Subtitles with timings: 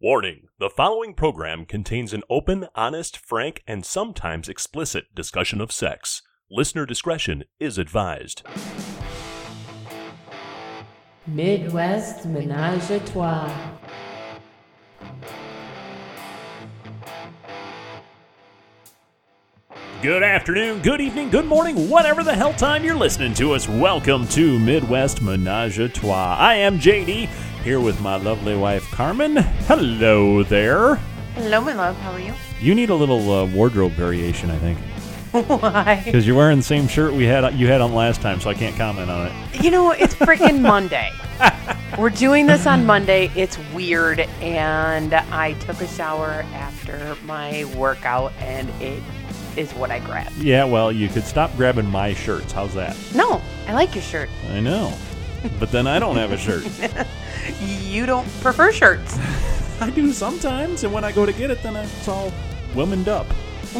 [0.00, 6.22] Warning the following program contains an open, honest, frank, and sometimes explicit discussion of sex.
[6.48, 8.44] Listener discretion is advised.
[11.26, 13.50] Midwest Ménage à Trois.
[20.00, 23.68] Good afternoon, good evening, good morning, whatever the hell time you're listening to us.
[23.68, 26.36] Welcome to Midwest Menage a Trois.
[26.38, 27.28] I am JD,
[27.64, 29.36] here with my lovely wife Carmen.
[29.36, 30.96] Hello there.
[31.34, 31.96] Hello, my love.
[31.98, 32.34] How are you?
[32.60, 34.78] You need a little uh, wardrobe variation, I think,
[35.62, 36.02] Why?
[36.04, 38.54] because you're wearing the same shirt we had you had on last time, so I
[38.54, 39.62] can't comment on it.
[39.62, 41.12] You know, it's freaking Monday.
[41.98, 43.30] We're doing this on Monday.
[43.36, 44.20] It's weird.
[44.40, 49.02] And I took a shower after my workout, and it
[49.56, 50.36] is what I grabbed.
[50.38, 52.52] Yeah, well, you could stop grabbing my shirts.
[52.52, 52.96] How's that?
[53.14, 54.28] No, I like your shirt.
[54.50, 54.92] I know,
[55.60, 56.64] but then I don't have a shirt.
[57.60, 59.18] You don't prefer shirts.
[59.80, 62.32] I do sometimes, and when I go to get it, then it's all
[62.74, 63.26] womaned up.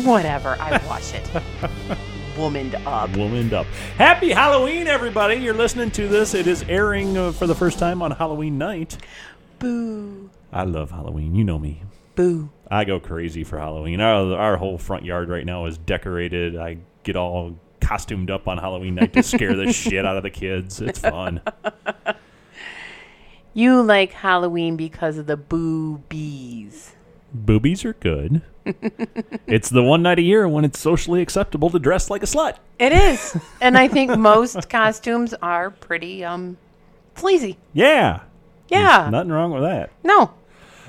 [0.05, 0.57] Whatever.
[0.61, 1.29] I wash it.
[2.37, 3.17] Womaned up.
[3.17, 3.67] Womaned up.
[3.97, 5.37] Happy Halloween, everybody!
[5.37, 6.35] You're listening to this.
[6.35, 8.97] It is airing uh, for the first time on Halloween night.
[9.59, 10.31] Boo.
[10.53, 11.35] I love Halloween.
[11.35, 11.83] You know me.
[12.15, 12.51] Boo.
[12.71, 14.01] I go crazy for Halloween.
[14.01, 16.57] Our, our whole front yard right now is decorated.
[16.57, 20.31] I get all costumed up on Halloween night to scare the shit out of the
[20.31, 20.81] kids.
[20.81, 21.41] It's fun.
[23.59, 26.95] You like Halloween because of the boobies.
[27.35, 28.43] Boobies are good.
[29.49, 32.59] it's the one night a year when it's socially acceptable to dress like a slut.
[32.79, 33.37] It is.
[33.61, 36.57] and I think most costumes are pretty um
[37.17, 37.59] sleazy.
[37.73, 38.21] Yeah.
[38.69, 39.09] Yeah.
[39.11, 39.91] Nothing wrong with that.
[40.05, 40.35] No.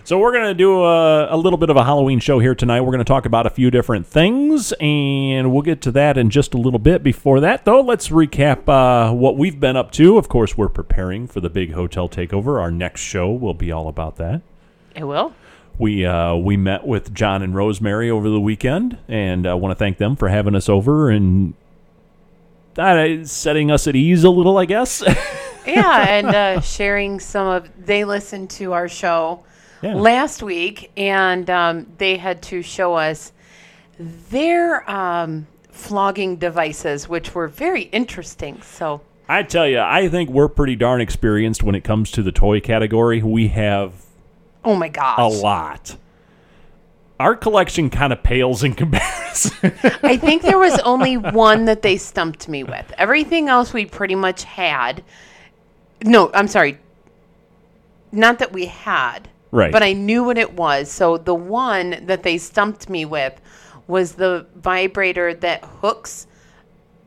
[0.10, 2.82] So we're going to do a, a little bit of a Halloween show here tonight.
[2.82, 6.32] We're going to talk about a few different things, and we'll get to that in
[6.32, 7.04] just a little bit.
[7.04, 10.18] Before that, though, let's recap uh, what we've been up to.
[10.18, 12.60] Of course, we're preparing for the big hotel takeover.
[12.60, 14.42] Our next show will be all about that.
[14.96, 15.36] It will.
[15.78, 19.76] We uh, we met with John and Rosemary over the weekend, and I want to
[19.76, 21.54] thank them for having us over and
[22.80, 25.04] uh, setting us at ease a little, I guess.
[25.68, 29.44] yeah, and uh, sharing some of they listened to our show
[29.82, 29.96] Yeah.
[29.96, 33.32] last week, and um, they had to show us
[33.98, 38.62] their um, flogging devices, which were very interesting.
[38.62, 42.32] So I tell you, I think we're pretty darn experienced when it comes to the
[42.32, 43.22] toy category.
[43.22, 43.94] We have
[44.66, 45.96] oh my gosh, a lot.
[47.20, 49.74] Our collection kind of pales in comparison.
[50.04, 52.92] I think there was only one that they stumped me with.
[52.98, 55.04] Everything else we pretty much had.
[56.04, 56.78] No, I'm sorry.
[58.12, 59.28] Not that we had.
[59.52, 59.72] Right.
[59.72, 60.92] But I knew what it was.
[60.92, 63.40] So the one that they stumped me with
[63.88, 66.28] was the vibrator that hooks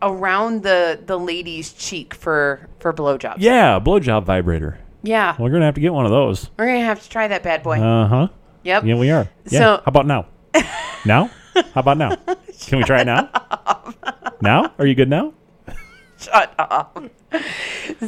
[0.00, 3.36] around the the lady's cheek for for blowjobs.
[3.38, 4.78] yeah, blowjob vibrator.
[5.04, 5.36] Yeah.
[5.38, 6.50] We're gonna have to get one of those.
[6.58, 7.80] We're gonna have to try that bad boy.
[7.80, 8.28] Uh huh.
[8.64, 8.84] yep.
[8.84, 9.28] Yeah, we are.
[9.48, 9.58] Yeah.
[9.60, 10.26] So- How about now?
[11.06, 11.30] now?
[11.54, 12.16] How about now?
[12.66, 13.28] Can we try it now?
[14.40, 14.72] Now?
[14.78, 15.34] Are you good now?
[16.18, 16.98] Shut up.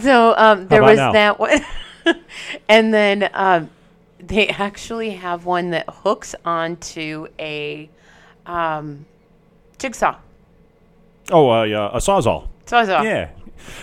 [0.01, 1.13] So um, there was now?
[1.13, 1.61] that one,
[2.69, 3.71] and then um,
[4.19, 7.89] they actually have one that hooks onto a
[8.47, 9.07] um,
[9.79, 10.17] jigsaw.
[11.31, 12.49] Oh, uh, yeah, a sawzall.
[12.67, 13.05] Sawzall.
[13.05, 13.31] Yeah.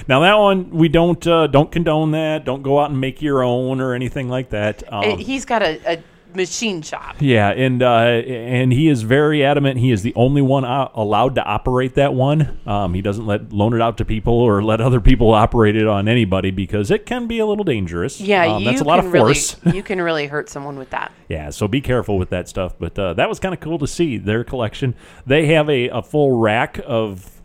[0.07, 2.45] Now that one we don't uh, don't condone that.
[2.45, 4.83] Don't go out and make your own or anything like that.
[4.91, 6.03] Um, He's got a, a
[6.35, 7.15] machine shop.
[7.19, 9.79] Yeah, and uh, and he is very adamant.
[9.79, 12.59] He is the only one uh, allowed to operate that one.
[12.65, 15.87] Um, he doesn't let loan it out to people or let other people operate it
[15.87, 18.19] on anybody because it can be a little dangerous.
[18.19, 19.57] Yeah, um, you that's a lot of force.
[19.63, 21.11] Really, you can really hurt someone with that.
[21.29, 22.75] yeah, so be careful with that stuff.
[22.79, 24.95] But uh, that was kind of cool to see their collection.
[25.25, 27.41] They have a, a full rack of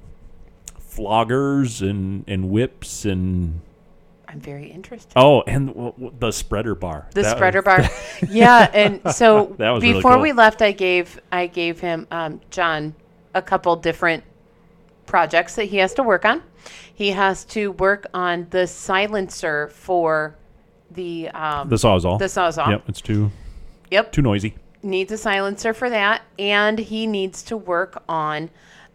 [0.97, 3.61] floggers and and whips and
[4.37, 5.13] I'm very interested.
[5.17, 7.09] oh, and w- w- the spreader bar.
[7.15, 7.91] the That spreader was- bar.
[8.31, 10.21] yeah, and so was really before cool.
[10.23, 12.95] we left, I gave I gave him um, John
[13.35, 14.25] a couple different
[15.07, 16.43] projects that he has to work on.
[16.95, 20.37] He has to work on the silencer for
[20.91, 22.19] the um, The sawzall.
[22.19, 22.69] the sawzall.
[22.71, 23.31] Yep, it's too
[23.91, 24.55] Yep, too noisy.
[24.83, 28.51] needs a silencer for that, and he needs to work on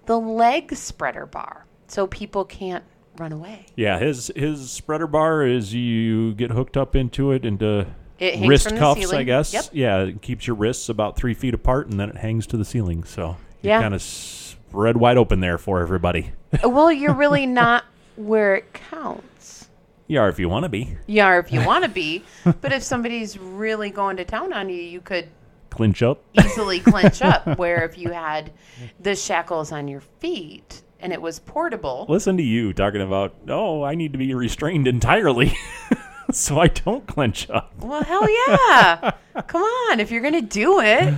[0.06, 2.83] the leg spreader bar so people can't
[3.21, 3.65] run away.
[3.75, 7.88] Yeah, his his spreader bar is you get hooked up into it into
[8.19, 9.53] It wrist cuffs, I guess.
[9.53, 9.65] Yep.
[9.71, 12.65] Yeah, it keeps your wrists about three feet apart, and then it hangs to the
[12.65, 13.03] ceiling.
[13.03, 13.81] So you Yeah.
[13.81, 16.31] kind of spread wide open there for everybody.
[16.63, 17.85] Uh, well, you're really not
[18.18, 19.69] where it counts.
[20.07, 20.97] You are if you want to be.
[21.07, 24.68] You are if you want to be, but if somebody's really going to town on
[24.69, 25.29] you, you could
[25.69, 26.21] Clinch up.
[26.33, 27.57] easily clinch up.
[27.57, 28.51] Where if you had
[29.00, 33.33] the shackles on your feet and it was portable, Listen to you talking about.
[33.48, 35.56] Oh, I need to be restrained entirely,
[36.31, 37.74] so I don't clench up.
[37.80, 39.12] well, hell yeah.
[39.48, 41.13] Come on, if you're gonna do it,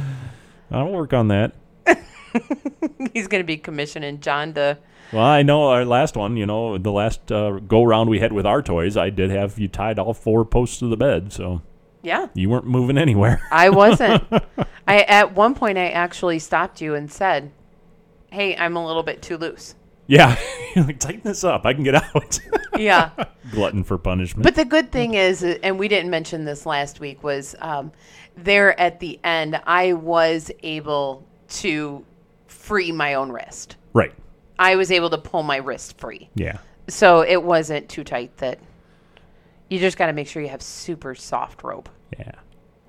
[0.72, 1.54] I'll work on that.
[3.14, 4.78] he's gonna be commissioning John to.
[5.12, 8.34] Well, I know our last one, you know, the last uh, go round we had
[8.34, 11.62] with our toys, I did have you tied all four posts to the bed, so
[12.02, 13.42] Yeah, you weren't moving anywhere.
[13.52, 14.24] I wasn't.
[14.88, 17.52] I at one point I actually stopped you and said,
[18.34, 19.76] "Hey, I'm a little bit too loose."
[20.08, 20.36] yeah,
[20.76, 21.66] like tighten this up.
[21.66, 22.40] I can get out.
[22.76, 23.12] Yeah.
[23.52, 24.44] Glutton for punishment.
[24.44, 27.92] But the good thing is, uh, and we didn't mention this last week, was um,
[28.36, 32.04] there at the end, I was able to
[32.48, 33.76] free my own wrist.
[33.94, 34.12] right.
[34.58, 36.30] I was able to pull my wrist free.
[36.34, 36.58] Yeah.
[36.88, 38.58] So it wasn't too tight that
[39.70, 41.90] you just got to make sure you have super soft rope.
[42.18, 42.32] Yeah.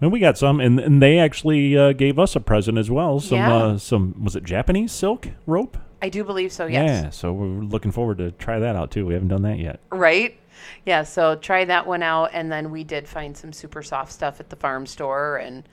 [0.05, 3.21] And we got some, and, and they actually uh, gave us a present as well.
[3.21, 3.57] Some, Yeah.
[3.57, 5.79] uh, some was it Japanese silk rope?
[6.03, 7.05] I do believe so, yes.
[7.05, 7.09] Yeah.
[7.09, 9.07] So we're looking forward to try that out too.
[9.07, 9.81] We haven't done that yet.
[9.89, 10.37] Right?
[10.85, 12.29] Yeah, so try that one out.
[12.35, 15.39] And then we did find some super soft stuff at the farm store.
[15.39, 15.67] And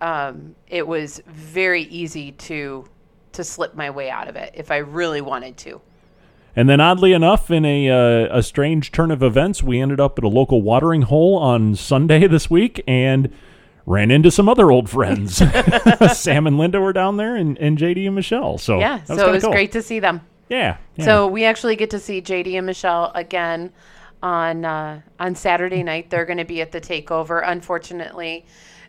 [0.00, 2.86] um, it was very easy to
[3.34, 5.80] to slip my way out of it if I really wanted to.
[6.56, 10.18] And then, oddly enough, in a uh, a strange turn of events, we ended up
[10.18, 13.32] at a local watering hole on Sunday this week and
[13.86, 15.36] ran into some other old friends.
[16.12, 18.58] Sam and Linda were down there, and, and JD and Michelle.
[18.58, 19.52] So Yeah, so it was cool.
[19.52, 20.20] great to see them.
[20.48, 21.04] Yeah, yeah.
[21.04, 23.72] So we actually get to see JD and Michelle again
[24.22, 26.10] on uh, on Saturday night.
[26.10, 27.42] They're going to be at the takeover.
[27.44, 28.46] Unfortunately,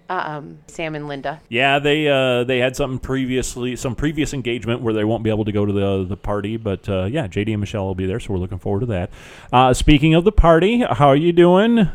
[0.09, 1.41] um, Sam and Linda.
[1.49, 5.45] yeah, they uh, they had something previously, some previous engagement where they won't be able
[5.45, 6.57] to go to the the party.
[6.57, 9.09] But uh, yeah, JD and Michelle will be there, so we're looking forward to that.
[9.51, 11.89] Uh, speaking of the party, how are you doing?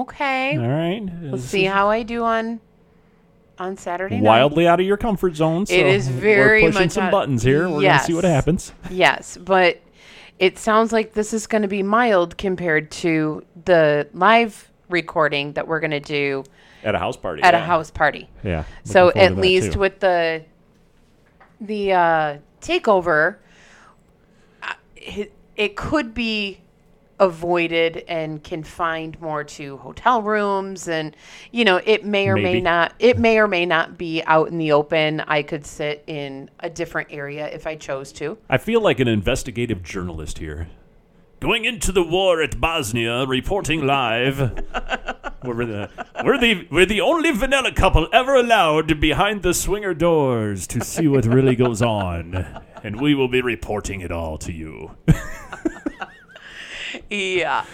[0.00, 0.56] Okay.
[0.56, 2.60] All right, Let's see how I do on
[3.58, 4.24] on Saturday night.
[4.24, 5.64] wildly out of your comfort zone.
[5.66, 7.68] So It is very we're pushing much some out- buttons here.
[7.68, 8.72] We're gonna see what happens.
[8.90, 9.80] Yes, but
[10.38, 15.66] it sounds like this is going to be mild compared to the live recording that
[15.66, 16.44] we're going to do
[16.84, 17.42] At a house party.
[17.42, 18.28] at a house party.
[18.44, 18.64] Yeah.
[18.84, 19.78] So at least too.
[19.78, 20.42] with the
[21.58, 23.36] the uh, takeover,
[24.62, 26.58] uh, it, it could be
[27.18, 31.16] avoided and confined more to hotel rooms and
[31.50, 34.58] you know it may or may not it may or may not be out in
[34.58, 38.80] the open i could sit in a different area if i chose to I feel
[38.80, 40.68] like an investigative journalist here.
[41.40, 44.38] Going into the war at Bosnia, reporting live.
[45.44, 45.90] we're, the,
[46.24, 51.06] we're, the, we're the only vanilla couple ever allowed behind the swinger doors to see
[51.06, 52.62] what really goes on.
[52.82, 54.96] And we will be reporting it all to you.
[57.10, 57.64] yeah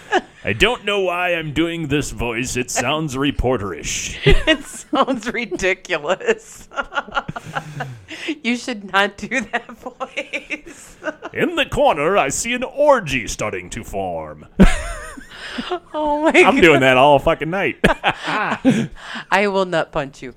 [0.45, 2.57] I don't know why I'm doing this voice.
[2.57, 4.17] It sounds reporterish.
[4.25, 6.67] it sounds ridiculous
[8.43, 10.97] you should not do that voice
[11.33, 14.47] In the corner, I see an orgy starting to form.
[15.93, 17.77] oh my I'm god doing that all fucking night.
[17.85, 20.35] I will not punch you.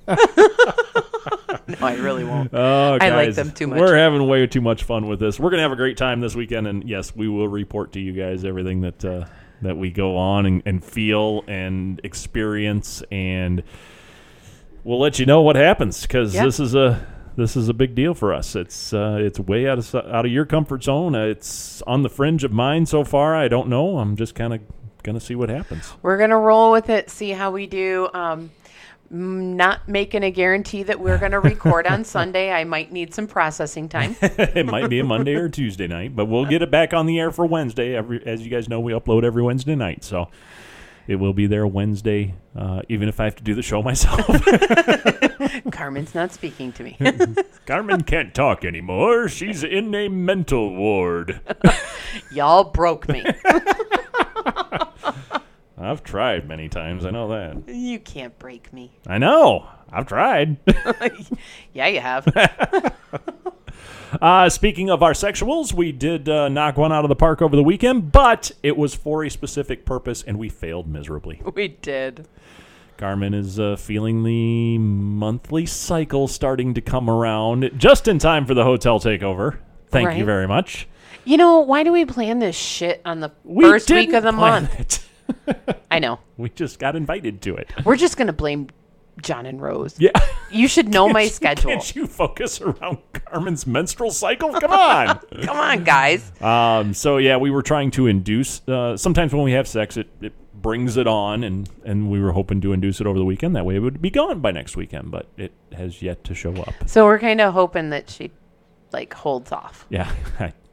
[1.81, 2.51] no, I really won't.
[2.55, 3.79] Oh, I like them too much.
[3.79, 5.39] We're having way too much fun with this.
[5.41, 8.13] We're gonna have a great time this weekend, and yes, we will report to you
[8.13, 9.25] guys everything that uh,
[9.63, 13.63] that we go on and, and feel and experience, and
[14.85, 16.45] we'll let you know what happens because Yeah.
[16.45, 18.57] this is a this is a big deal for us.
[18.57, 21.15] It's uh, it's way out of out of your comfort zone.
[21.15, 23.35] Uh, it's on the fringe of mine so far.
[23.37, 23.99] I don't know.
[23.99, 24.61] I'm just kind of
[25.03, 25.93] gonna see what happens.
[26.03, 28.09] We're gonna roll with it, see how we do.
[28.15, 28.51] Um,
[29.11, 32.53] not making a guarantee that we're gonna record on Sunday.
[32.53, 34.17] I might need some processing time.
[34.23, 37.19] it might be a Monday or Tuesday night, but we'll get it back on the
[37.19, 37.95] air for Wednesday.
[37.95, 40.29] Every, as you guys know, we upload every Wednesday night, so
[41.07, 44.27] it will be there Wednesday, uh, even if I have to do the show myself.
[45.71, 46.99] Carmen's not speaking to me.
[47.67, 49.29] Carmen can't talk anymore.
[49.29, 51.41] She's in a mental ward.
[52.33, 53.25] Y'all broke me.
[55.79, 57.05] I've tried many times.
[57.05, 57.69] I know that.
[57.75, 58.93] you can't break me.
[59.07, 59.67] I know.
[59.93, 60.57] I've tried.
[61.75, 62.27] Yeah, you have.
[64.23, 67.55] Uh, speaking of our sexuals, we did uh, knock one out of the park over
[67.57, 71.43] the weekend, but it was for a specific purpose, and we failed miserably.
[71.55, 72.27] we did.
[72.97, 78.55] Carmen is uh, feeling the monthly cycle starting to come around just in time for
[78.55, 79.59] the hotel takeover.
[79.89, 80.89] Thank you very much.
[81.25, 84.33] You know why do we plan this shit on the We first week of the
[84.33, 84.81] month?
[84.81, 85.06] it.
[85.91, 86.19] I know.
[86.37, 87.71] we just got invited to it.
[87.85, 88.69] We're just gonna blame
[89.23, 89.97] John and Rose.
[89.99, 90.11] Yeah.
[90.51, 91.71] You should know my schedule.
[91.71, 94.53] Can't you focus around Carmen's menstrual cycle?
[94.53, 95.19] Come on.
[95.43, 96.31] Come on, guys.
[96.43, 98.67] um, so yeah, we were trying to induce.
[98.69, 102.33] Uh, sometimes when we have sex, it, it brings it on, and and we were
[102.33, 103.57] hoping to induce it over the weekend.
[103.57, 106.55] That way, it would be gone by next weekend, but it has yet to show
[106.55, 106.75] up.
[106.87, 108.33] So we're kind of hoping that she
[108.93, 109.87] like holds off.
[109.89, 110.11] Yeah,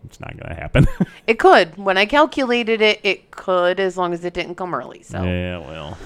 [0.06, 0.88] it's not going to happen.
[1.26, 1.78] It could.
[1.78, 5.04] When I calculated it, it could as long as it didn't come early.
[5.04, 5.98] So yeah, well.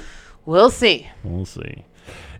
[0.46, 1.08] we'll see.
[1.24, 1.86] We'll see.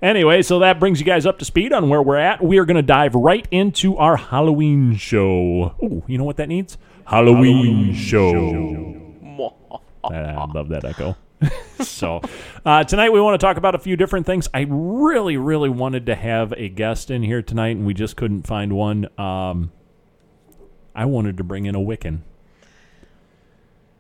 [0.02, 2.44] Anyway, so that brings you guys up to speed on where we're at.
[2.44, 5.76] We are going to dive right into our Halloween show.
[5.84, 6.78] Ooh, you know what that needs?
[7.06, 9.08] Halloween, show.
[10.04, 11.16] I love that echo.
[11.80, 12.22] so,
[12.66, 14.48] uh, tonight we want to talk about a few different things.
[14.54, 18.48] I really, really wanted to have a guest in here tonight, and we just couldn't
[18.48, 19.08] find one.
[19.20, 19.72] Um,
[20.98, 22.22] I wanted to bring in a Wiccan.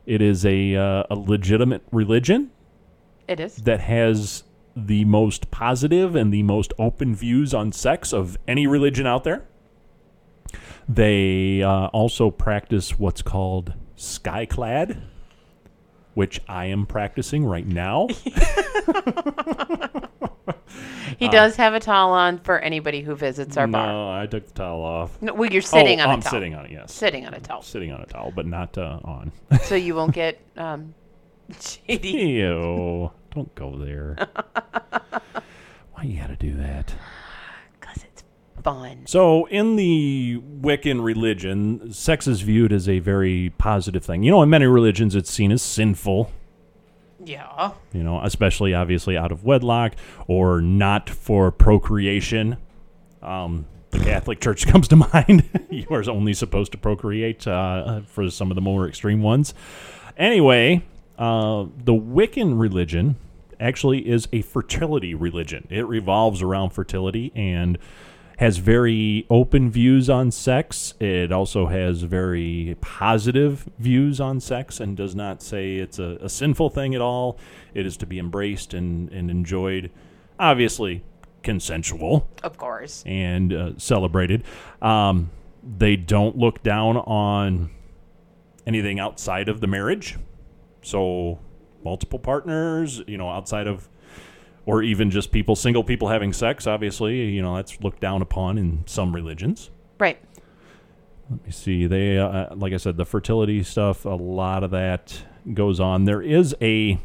[0.08, 2.52] It is a uh, a legitimate religion
[3.28, 3.56] It is.
[3.58, 4.44] that has
[4.76, 9.46] the most positive and the most open views on sex of any religion out there.
[10.90, 15.02] They uh, also practice what's called skyclad,
[16.18, 18.08] which I am practicing right now.
[21.20, 23.88] He does have a towel on for anybody who visits our bar.
[23.88, 25.20] no, I took the towel off.
[25.20, 26.32] No, well, you're sitting oh, on a I'm towel.
[26.32, 26.72] sitting on it.
[26.72, 29.32] Yes, Sitting on a towel, sitting on a towel, but not uh, on.
[29.64, 30.94] so you won't get um,
[31.60, 32.10] shady.
[32.10, 33.12] Ew!
[33.34, 34.16] Don't go there.
[35.94, 36.94] Why you got to do that?
[38.68, 39.04] Fun.
[39.06, 44.24] So, in the Wiccan religion, sex is viewed as a very positive thing.
[44.24, 46.30] You know, in many religions, it's seen as sinful,
[47.24, 47.72] Yeah.
[47.94, 49.94] you know, especially obviously out of wedlock
[50.28, 52.58] or not for procreation.
[53.22, 55.48] Um, the Catholic Church comes to mind.
[55.70, 59.54] you are only supposed to procreate uh, for some of the more extreme ones.
[60.18, 60.84] Anyway,
[61.18, 63.16] uh, the Wiccan religion
[63.62, 65.68] actually is a fertility religion.
[65.70, 67.78] It revolves around fertility and
[68.38, 70.94] has very open views on sex.
[71.00, 76.30] It also has very positive views on sex and does not say it's a, a
[76.30, 77.38] sinful thing at all.
[77.74, 79.92] It is to be embraced and, and enjoyed.
[80.40, 81.04] Obviously,
[81.42, 83.04] consensual Of course.
[83.08, 84.44] and uh, celebrated.
[84.82, 85.32] Um,
[85.64, 87.72] they don't look down on
[88.68, 90.16] anything outside of the marriage.
[90.84, 91.40] So,
[91.84, 93.90] multiple partners, you know, outside of,
[94.68, 98.58] or even just people, single people having sex, obviously, you know, that's looked down upon
[98.58, 99.72] in some religions.
[99.98, 100.20] Right.
[101.32, 101.88] Let me see.
[101.88, 106.04] They, uh, like I said, the fertility stuff, a lot of that goes on.
[106.04, 107.00] There is a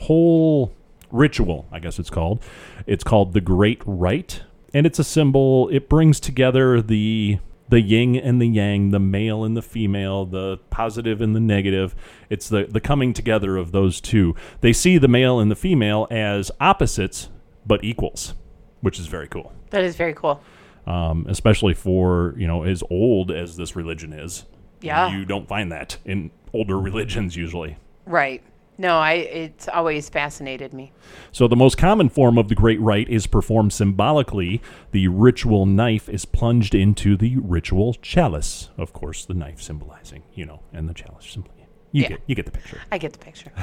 [0.00, 0.74] whole
[1.10, 2.42] ritual, I guess it's called.
[2.86, 4.42] It's called the Great Rite,
[4.74, 5.70] and it's a symbol.
[5.70, 7.38] It brings together the
[7.68, 11.94] the yin and the yang, the male and the female, the positive and the negative.
[12.30, 14.34] It's the the coming together of those two.
[14.60, 17.28] They see the male and the female as opposites
[17.66, 18.34] but equals,
[18.80, 20.40] which is very cool That is very cool.
[20.86, 24.44] um, especially for you know as old as this religion is.
[24.80, 25.10] Yeah.
[25.10, 27.76] you don't find that in older religions usually.
[28.06, 28.42] Right.
[28.80, 29.14] No, I.
[29.14, 30.92] It's always fascinated me.
[31.32, 34.62] So the most common form of the Great Rite is performed symbolically.
[34.92, 38.70] The ritual knife is plunged into the ritual chalice.
[38.78, 41.66] Of course, the knife symbolizing, you know, and the chalice symbolizing.
[41.90, 42.08] You Yeah.
[42.10, 42.80] get you get the picture.
[42.92, 43.52] I get the picture.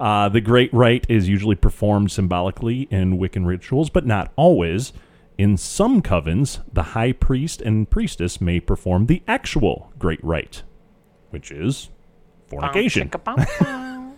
[0.00, 4.92] Uh, the Great Rite is usually performed symbolically in Wiccan rituals, but not always.
[5.38, 10.64] In some covens, the high priest and priestess may perform the actual Great Rite,
[11.30, 11.88] which is
[12.46, 13.10] fornication.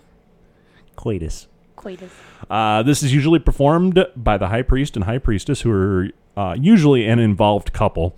[0.97, 1.47] Coitus.
[1.77, 2.13] Coitus.
[2.51, 6.55] Uh, this is usually performed by the high priest and high priestess, who are uh,
[6.59, 8.17] usually an involved couple.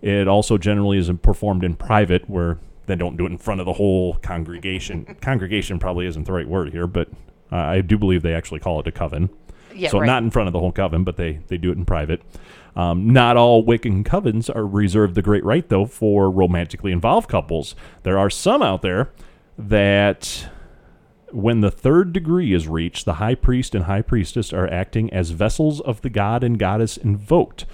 [0.00, 3.66] It also generally is performed in private, where they don't do it in front of
[3.66, 5.16] the whole congregation.
[5.20, 7.08] congregation probably isn't the right word here, but
[7.52, 9.30] uh, I do believe they actually call it a coven.
[9.74, 9.88] Yeah.
[9.90, 10.06] so right.
[10.06, 12.22] not in front of the whole coven, but they, they do it in private.
[12.76, 17.74] Um, not all Wiccan covens are reserved the Great Rite, though, for romantically involved couples.
[18.02, 19.10] There are some out there
[19.68, 20.48] that,
[21.30, 25.30] when the third degree is reached, the high priest and high priestess are acting as
[25.30, 27.66] vessels of the god and goddess invoked.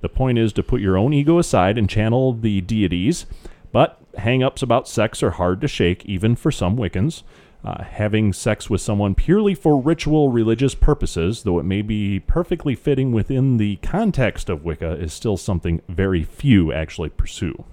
[0.00, 3.26] The point is to put your own ego aside and channel the deities,
[3.72, 7.22] but hang ups about sex are hard to shake, even for some Wiccans.
[7.62, 12.74] Uh, having sex with someone purely for ritual religious purposes, though it may be perfectly
[12.74, 17.64] fitting within the context of Wicca, is still something very few actually pursue.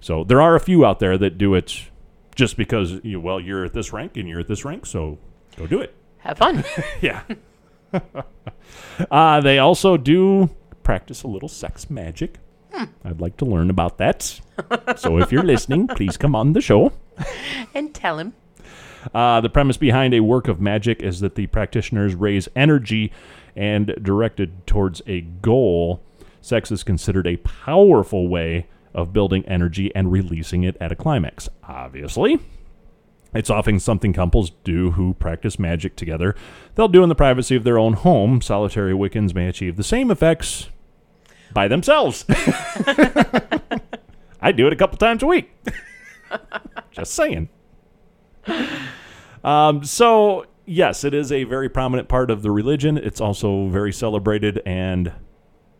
[0.00, 1.90] So there are a few out there that do it
[2.34, 5.18] just because, you well, you're at this rank and you're at this rank, so
[5.56, 5.94] go do it.
[6.18, 6.64] Have fun.
[7.00, 7.22] Yeah.
[9.10, 10.50] uh, they also do
[10.82, 12.38] practice a little sex magic.
[13.04, 14.22] I'd like to learn about that.
[14.96, 16.92] so if you're listening, please come on the show.
[17.74, 18.32] and tell him.
[19.14, 23.12] Uh, the premise behind a work of magic is that the practitioners raise energy
[23.54, 26.00] and directed towards a goal.
[26.40, 31.48] Sex is considered a powerful way of building energy and releasing it at a climax.
[31.64, 32.38] Obviously,
[33.34, 36.34] it's often something couples do who practice magic together.
[36.74, 38.40] They'll do in the privacy of their own home.
[38.40, 40.68] Solitary Wiccans may achieve the same effects
[41.52, 42.24] by themselves.
[44.40, 45.50] I do it a couple times a week.
[46.90, 47.48] Just saying.
[49.44, 52.98] Um, so yes, it is a very prominent part of the religion.
[52.98, 55.12] It's also very celebrated, and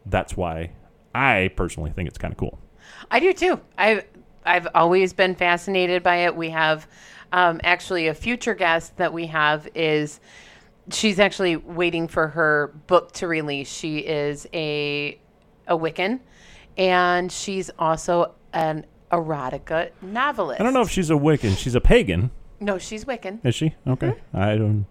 [0.06, 0.72] that's why
[1.14, 2.58] I personally think it's kind of cool.
[3.12, 3.60] I do too.
[3.76, 4.04] I've
[4.44, 6.34] I've always been fascinated by it.
[6.34, 6.88] We have
[7.30, 10.18] um, actually a future guest that we have is
[10.90, 13.70] she's actually waiting for her book to release.
[13.70, 15.18] She is a
[15.68, 16.20] a Wiccan,
[16.78, 20.60] and she's also an erotica novelist.
[20.60, 21.56] I don't know if she's a Wiccan.
[21.56, 22.30] She's a pagan.
[22.60, 23.44] No, she's Wiccan.
[23.44, 23.74] Is she?
[23.86, 24.08] Okay.
[24.08, 24.36] Mm-hmm.
[24.36, 24.86] I don't.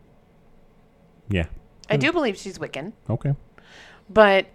[1.28, 1.46] Yeah.
[1.90, 2.94] I do believe she's Wiccan.
[3.10, 3.34] Okay.
[4.10, 4.46] But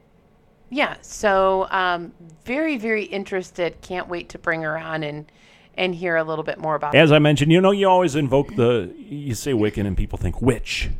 [0.71, 2.13] yeah, so um,
[2.45, 3.81] very, very interested.
[3.83, 5.31] Can't wait to bring her on and
[5.79, 8.57] and hear a little bit more about As I mentioned, you know, you always invoke
[8.57, 8.93] the.
[8.97, 10.91] You say Wiccan, and people think witch.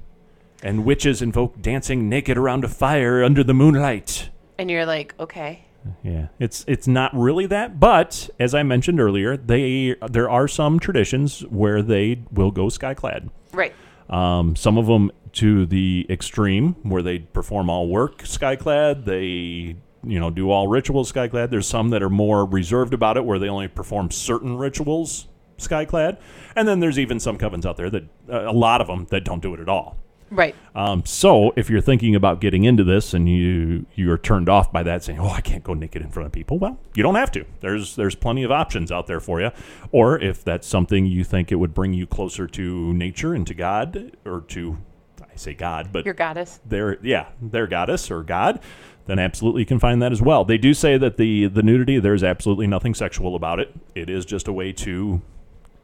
[0.63, 4.31] And witches invoke dancing naked around a fire under the moonlight.
[4.59, 5.65] And you're like, okay.
[6.03, 10.81] Yeah, it's it's not really that, but as I mentioned earlier, they there are some
[10.81, 13.31] traditions where they will go skyclad.
[13.53, 13.73] Right.
[14.09, 19.05] Um, some of them to the extreme, where they perform all work skyclad.
[19.05, 19.77] They
[20.09, 21.51] you know do all rituals skyclad.
[21.51, 26.19] There's some that are more reserved about it, where they only perform certain rituals skyclad.
[26.55, 29.25] And then there's even some covens out there that uh, a lot of them that
[29.25, 29.97] don't do it at all.
[30.31, 30.55] Right.
[30.75, 34.83] Um, so if you're thinking about getting into this and you you're turned off by
[34.83, 37.31] that, saying, "Oh, I can't go naked in front of people," well, you don't have
[37.33, 37.45] to.
[37.61, 39.51] There's there's plenty of options out there for you.
[39.93, 43.55] Or if that's something you think it would bring you closer to nature and to
[43.55, 44.79] God, or to
[45.23, 46.61] I say God, but Your goddess.
[46.67, 48.61] their yeah their goddess or God,
[49.07, 50.45] then absolutely you can find that as well.
[50.45, 53.73] They do say that the the nudity there's absolutely nothing sexual about it.
[53.95, 55.23] It is just a way to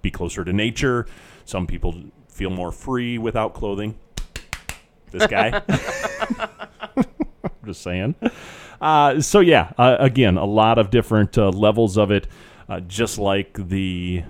[0.01, 1.07] be closer to nature.
[1.45, 1.95] Some people
[2.29, 3.95] feel more free without clothing.
[5.13, 5.63] This guy.
[7.65, 8.15] just saying.
[8.81, 12.27] Uh, so yeah, uh, again, a lot of different uh, levels of it,
[12.69, 14.25] uh, just like the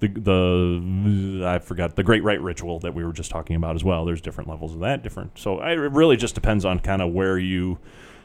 [0.00, 3.84] the the I forgot the Great Rite ritual that we were just talking about as
[3.84, 4.04] well.
[4.04, 5.38] There's different levels of that, different.
[5.38, 7.78] So I, it really just depends on kind of where you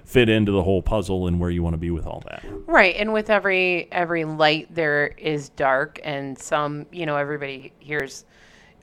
[0.05, 2.43] fit into the whole puzzle and where you want to be with all that.
[2.65, 2.95] Right.
[2.95, 8.25] And with every every light there is dark and some, you know, everybody hears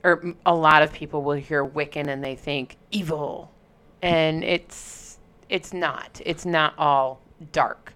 [0.03, 3.51] or a lot of people will hear Wiccan and they think evil.
[4.01, 5.17] And it's
[5.49, 6.21] it's not.
[6.25, 7.93] It's not all dark.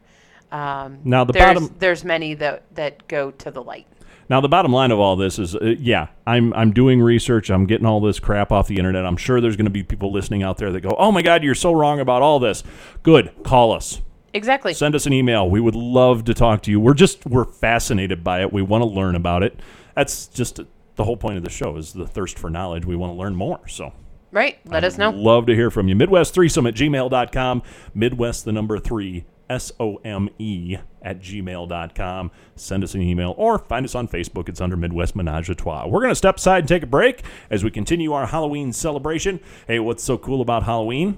[0.51, 3.87] Um, Now, the there's, bottom- there's many that that go to the light.
[4.29, 7.49] Now the bottom line of all this is, uh, yeah, I'm I'm doing research.
[7.51, 9.05] I'm getting all this crap off the internet.
[9.05, 11.43] I'm sure there's going to be people listening out there that go, "Oh my God,
[11.43, 12.63] you're so wrong about all this."
[13.03, 14.01] Good, call us.
[14.33, 14.73] Exactly.
[14.73, 15.47] send us an email.
[15.47, 16.79] We would love to talk to you.
[16.79, 18.51] We're just we're fascinated by it.
[18.51, 19.59] We want to learn about it.
[19.93, 20.61] That's just
[20.95, 22.86] the whole point of the show is the thirst for knowledge.
[22.86, 23.67] We want to learn more.
[23.67, 23.93] So
[24.32, 24.60] right.
[24.65, 25.10] Let us know.
[25.12, 25.95] love to hear from you.
[25.95, 27.63] Midwest threesome at gmail.com.
[27.93, 32.32] Midwest the number three S O M E at gmail.com.
[32.56, 34.49] Send us an email or find us on Facebook.
[34.49, 35.86] It's under Midwest Menage a Trois.
[35.88, 39.39] We're going to step aside and take a break as we continue our Halloween celebration.
[39.67, 41.17] Hey, what's so cool about Halloween?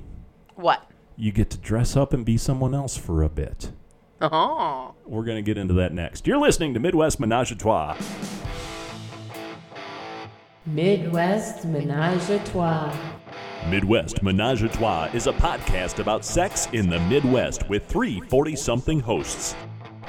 [0.55, 0.89] What?
[1.17, 3.71] You get to dress up and be someone else for a bit.
[4.21, 4.95] Oh.
[5.05, 6.25] We're going to get into that next.
[6.27, 7.95] You're listening to Midwest Menage a Trois.
[10.67, 12.91] Midwest Menage a Trois.
[13.69, 18.55] Midwest Menage a Trois is a podcast about sex in the Midwest with three 40
[18.55, 19.55] something hosts.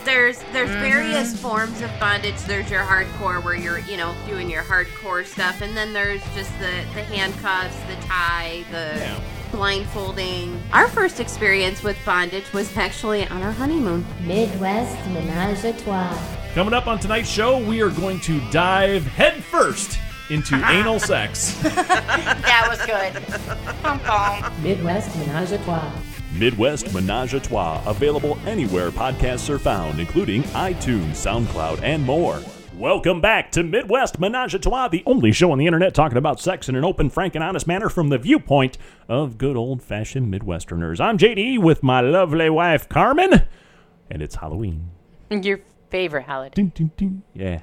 [0.06, 0.80] There's there's mm-hmm.
[0.80, 2.38] various forms of bondage.
[2.46, 6.50] There's your hardcore where you're you know doing your hardcore stuff, and then there's just
[6.58, 9.20] the the handcuffs, the tie, the Yeah.
[9.52, 10.58] blindfolding.
[10.72, 14.06] Our first experience with bondage was actually on our honeymoon.
[14.22, 16.18] Midwest Menage a Trois.
[16.54, 19.98] Coming up on tonight's show, we are going to dive headfirst
[20.30, 21.54] into anal sex.
[21.62, 24.62] That was good.
[24.62, 25.92] Midwest Menage a Trois.
[26.32, 32.40] Midwest Menage a Trois, available anywhere podcasts are found, including iTunes, SoundCloud, and more.
[32.74, 36.40] Welcome back to Midwest Menage a Trois, the only show on the internet talking about
[36.40, 38.76] sex in an open, frank, and honest manner from the viewpoint
[39.08, 41.00] of good old fashioned Midwesterners.
[41.00, 43.44] I'm JD with my lovely wife, Carmen,
[44.10, 44.90] and it's Halloween.
[45.30, 46.54] Your favorite holiday.
[46.54, 47.22] Ding, ding, ding.
[47.32, 47.60] Yeah.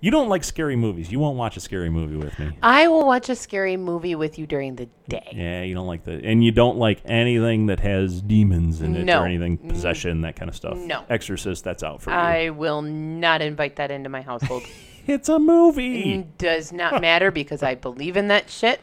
[0.00, 1.10] You don't like scary movies.
[1.10, 2.56] You won't watch a scary movie with me.
[2.62, 5.32] I will watch a scary movie with you during the day.
[5.32, 9.04] Yeah, you don't like the, and you don't like anything that has demons in it
[9.04, 9.22] No.
[9.22, 9.68] or anything mm.
[9.68, 10.78] possession, that kind of stuff.
[10.78, 11.04] No.
[11.08, 12.16] Exorcist, that's out for you.
[12.16, 14.62] I will not invite that into my household.
[15.08, 16.26] It's a movie.
[16.36, 18.78] Does not matter because I believe in that shit,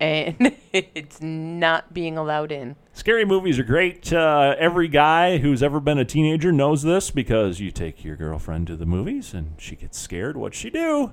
[0.00, 2.76] and it's not being allowed in.
[2.92, 4.12] Scary movies are great.
[4.12, 8.66] Uh, every guy who's ever been a teenager knows this because you take your girlfriend
[8.66, 10.36] to the movies and she gets scared.
[10.36, 11.12] What's she do?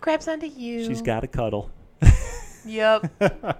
[0.00, 0.84] Grabs onto you.
[0.84, 1.70] She's got to cuddle.
[2.66, 3.12] Yep.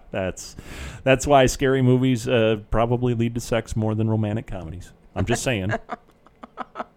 [0.11, 0.57] That's
[1.05, 4.93] that's why scary movies uh, probably lead to sex more than romantic comedies.
[5.15, 5.73] I'm just saying.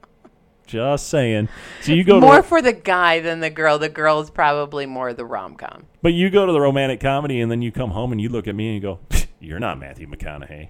[0.69, 1.49] Just saying.
[1.81, 3.79] So you go more to, for the guy than the girl.
[3.79, 5.87] The girl is probably more the rom com.
[6.03, 8.47] but you go to the romantic comedy, and then you come home and you look
[8.47, 8.99] at me and you go,
[9.39, 10.69] "You're not Matthew McConaughey."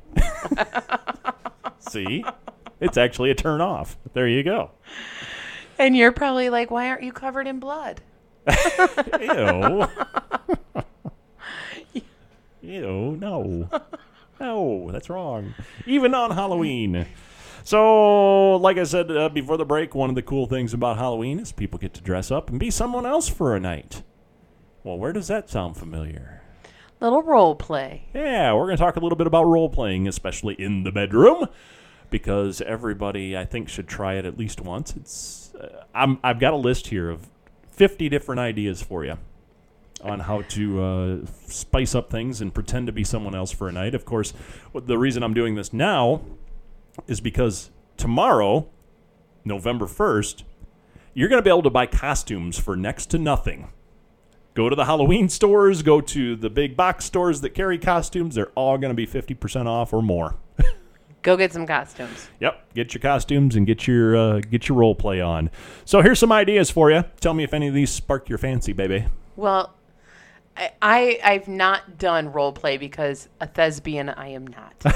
[1.79, 2.23] See,
[2.79, 3.97] it's actually a turn off.
[4.13, 4.71] There you go.
[5.77, 8.01] And you're probably like, why aren't you covered in blood?
[9.19, 9.85] Ew.
[12.61, 13.69] Ew, no.
[14.39, 15.55] No, that's wrong.
[15.85, 17.05] Even on Halloween.
[17.63, 21.39] So, like I said uh, before the break, one of the cool things about Halloween
[21.39, 24.03] is people get to dress up and be someone else for a night.
[24.83, 26.41] Well, where does that sound familiar?
[26.99, 28.07] Little role play.
[28.13, 31.47] Yeah, we're going to talk a little bit about role playing, especially in the bedroom,
[32.09, 34.95] because everybody I think should try it at least once.
[34.95, 37.29] It's uh, I'm I've got a list here of
[37.71, 39.17] 50 different ideas for you
[40.01, 41.17] on how to uh,
[41.47, 43.93] spice up things and pretend to be someone else for a night.
[43.93, 44.33] Of course,
[44.73, 46.21] the reason I'm doing this now
[47.07, 48.67] is because tomorrow,
[49.45, 50.43] November 1st,
[51.13, 53.69] you're going to be able to buy costumes for next to nothing.
[54.53, 58.35] Go to the Halloween stores, go to the big box stores that carry costumes.
[58.35, 60.35] They're all going to be 50% off or more.
[61.21, 62.29] Go get some costumes.
[62.39, 65.49] Yep, get your costumes and get your uh, get your role play on.
[65.83, 67.03] So here's some ideas for you.
[67.19, 69.05] Tell me if any of these spark your fancy, baby.
[69.35, 69.73] Well,
[70.55, 74.83] I, I I've not done role play because a thespian I am not.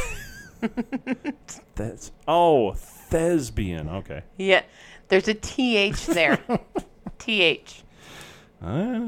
[1.75, 3.89] That's oh, thespian.
[3.89, 4.23] Okay.
[4.37, 4.63] yeah,
[5.07, 6.39] there's a th there.
[7.19, 7.83] th.
[8.65, 9.01] Uh,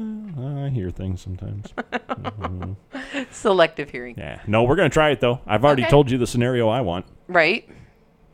[0.66, 1.72] I hear things sometimes.
[3.30, 4.14] Selective hearing.
[4.18, 4.40] yeah.
[4.46, 5.40] No, we're gonna try it though.
[5.46, 5.90] I've already Okay.
[5.90, 7.06] told you the scenario I want.
[7.26, 7.66] Right.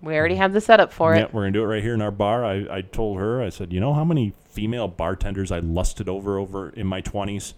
[0.01, 1.19] We already have the setup for it.
[1.19, 1.35] Yeah, it.
[1.35, 2.45] we're gonna do it right here in our bar.
[2.45, 6.39] I, I told her, I said, you know how many female bartenders I lusted over
[6.39, 7.55] over in my twenties?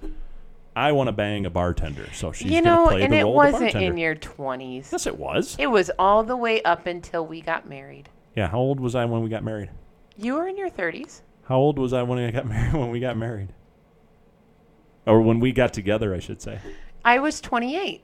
[0.76, 3.22] I want to bang a bartender, so she's you gonna know, play and the it
[3.22, 3.86] role of wasn't bartender.
[3.92, 4.90] in your 20s.
[4.90, 5.56] yes, it was.
[5.58, 8.08] It was all the way up until we got married.
[8.34, 9.70] Yeah, how old was I when we got married?
[10.16, 11.20] You were in your 30s.
[11.44, 12.72] How old was I when I got married?
[12.74, 13.48] When we got married,
[15.06, 16.58] or when we got together, I should say.
[17.04, 18.02] I was 28.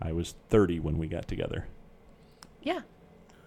[0.00, 1.66] I was thirty when we got together.
[2.62, 2.80] Yeah.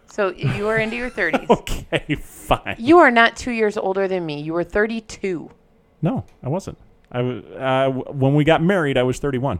[0.07, 1.49] So you were into your 30s.
[1.49, 2.75] Okay, fine.
[2.77, 4.41] You are not two years older than me.
[4.41, 5.49] You were 32.
[6.01, 6.77] No, I wasn't.
[7.11, 8.97] I was uh, when we got married.
[8.97, 9.59] I was thirty-one,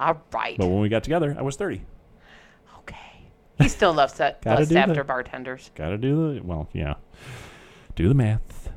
[0.00, 0.56] All right.
[0.58, 1.82] but when we got together, I was thirty.
[2.78, 2.96] Okay.
[3.60, 5.06] He still loves that Gotta do after that.
[5.06, 5.70] bartenders.
[5.74, 6.94] Got to do the well, yeah.
[7.94, 8.70] Do the math.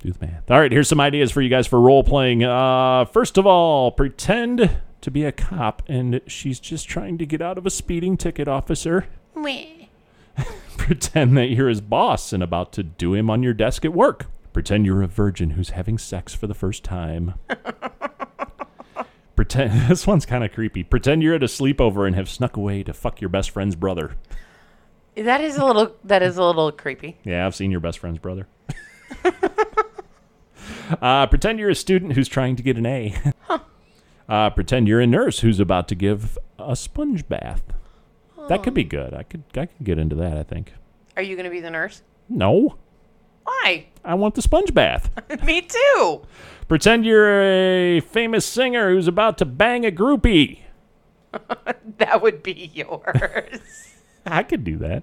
[0.00, 0.50] Do the math.
[0.50, 2.42] All right, here's some ideas for you guys for role playing.
[2.44, 7.42] Uh, first of all, pretend to be a cop and she's just trying to get
[7.42, 9.06] out of a speeding ticket, officer.
[9.34, 9.64] Meh.
[10.78, 14.26] Pretend that you're his boss and about to do him on your desk at work.
[14.52, 17.34] Pretend you're a virgin who's having sex for the first time.
[19.36, 20.84] Pretend this one's kind of creepy.
[20.84, 24.16] Pretend you're at a sleepover and have snuck away to fuck your best friend's brother.
[25.16, 27.18] That is a little that is a little creepy.
[27.24, 28.46] Yeah, I've seen your best friend's brother.
[31.02, 33.14] uh, pretend you're a student who's trying to get an A.
[34.28, 37.62] Uh, pretend you're a nurse who's about to give a sponge bath.
[38.48, 39.12] That could be good.
[39.12, 40.38] I could I could get into that.
[40.38, 40.72] I think.
[41.16, 42.02] Are you going to be the nurse?
[42.28, 42.78] No,
[43.44, 43.86] Why?
[44.04, 45.10] I want the sponge bath.
[45.44, 46.22] Me too.
[46.68, 50.60] pretend you're a famous singer who's about to bang a groupie.
[51.98, 53.60] That would be yours.
[54.26, 55.02] I could do that.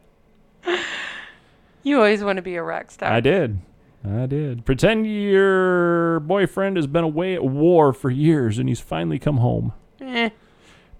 [1.83, 3.11] you always want to be a rock star.
[3.11, 3.59] I did.
[4.07, 4.65] I did.
[4.65, 9.73] Pretend your boyfriend has been away at war for years and he's finally come home.
[10.01, 10.29] Eh.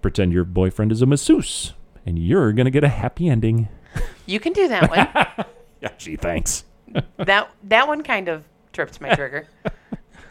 [0.02, 1.74] Pretend your boyfriend is a masseuse
[2.06, 3.68] and you're going to get a happy ending.
[4.26, 5.46] You can do that one.
[5.80, 6.64] Yeah, gee, thanks.
[7.16, 9.48] That that one kind of tripped my trigger.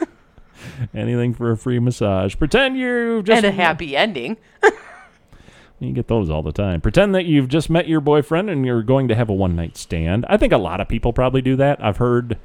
[0.94, 2.36] Anything for a free massage.
[2.36, 4.38] Pretend you've just and a happy ending.
[5.80, 6.82] You get those all the time.
[6.82, 9.78] Pretend that you've just met your boyfriend and you're going to have a one night
[9.78, 10.26] stand.
[10.28, 11.84] I think a lot of people probably do that.
[11.84, 12.38] I've heard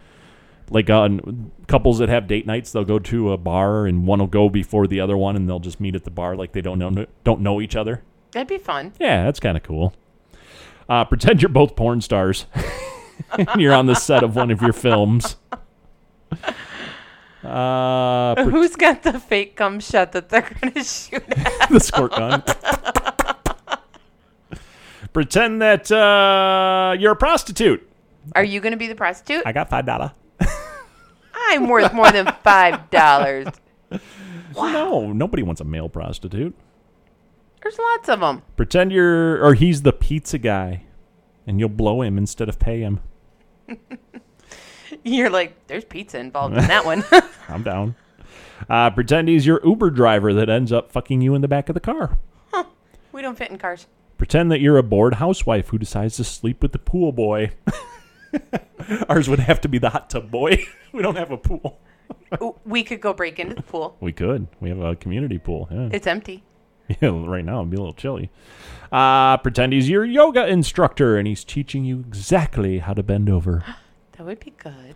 [0.71, 4.29] like on couples that have date nights, they'll go to a bar and one will
[4.29, 6.79] go before the other one and they'll just meet at the bar like they don't
[6.79, 8.03] know don't know each other.
[8.31, 8.93] That'd be fun.
[9.01, 9.95] Yeah, that's kind of cool.
[10.89, 12.47] Uh, pretend you're both porn stars.
[13.39, 15.37] and you're on the set of one of your films.
[17.43, 21.69] Uh, pre- Who's got the fake gum shot that they're going to shoot at?
[21.71, 22.43] the squirt gun.
[25.13, 27.89] pretend that uh, you're a prostitute.
[28.35, 29.43] Are you going to be the prostitute?
[29.47, 30.13] I got five dollar.
[31.49, 33.47] I'm worth more than five dollars.
[34.57, 36.55] No, nobody wants a male prostitute.
[37.63, 38.43] There's lots of them.
[38.57, 40.85] Pretend you're, or he's the pizza guy,
[41.47, 43.01] and you'll blow him instead of pay him.
[45.05, 47.05] You're like, there's pizza involved in that one.
[47.49, 47.97] I'm down.
[48.69, 51.75] Uh, pretend he's your Uber driver that ends up fucking you in the back of
[51.75, 52.19] the car.
[53.13, 53.87] we don't fit in cars.
[54.17, 57.51] Pretend that you're a bored housewife who decides to sleep with the pool boy.
[59.09, 60.65] Ours would have to be the hot tub boy.
[60.93, 61.81] we don't have a pool.
[62.65, 63.97] We could go break into the pool.
[64.01, 64.49] We could.
[64.61, 65.69] We have a community pool.
[65.71, 65.89] Yeah.
[65.93, 66.43] It's empty.
[67.01, 68.31] Yeah, right now it'd be a little chilly.
[68.93, 73.65] Uh, pretend he's your yoga instructor and he's teaching you exactly how to bend over.
[74.17, 74.95] That would be good.